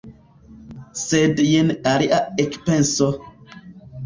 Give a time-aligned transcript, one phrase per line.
[1.01, 3.11] Sed jen alia ekpenso: